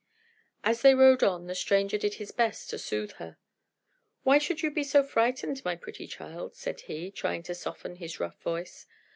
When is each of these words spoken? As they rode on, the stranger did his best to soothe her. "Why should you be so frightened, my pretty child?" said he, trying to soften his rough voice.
As 0.63 0.81
they 0.81 0.95
rode 0.95 1.21
on, 1.21 1.45
the 1.45 1.53
stranger 1.53 1.95
did 1.95 2.15
his 2.15 2.31
best 2.31 2.71
to 2.71 2.79
soothe 2.79 3.11
her. 3.17 3.37
"Why 4.23 4.39
should 4.39 4.63
you 4.63 4.71
be 4.71 4.83
so 4.83 5.03
frightened, 5.03 5.63
my 5.63 5.75
pretty 5.75 6.07
child?" 6.07 6.55
said 6.55 6.81
he, 6.81 7.11
trying 7.11 7.43
to 7.43 7.53
soften 7.53 7.97
his 7.97 8.19
rough 8.19 8.41
voice. 8.41 8.87